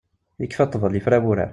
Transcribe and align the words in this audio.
Ikfa 0.45 0.65
ṭtbel, 0.67 0.97
ifra 0.99 1.17
wurar. 1.23 1.49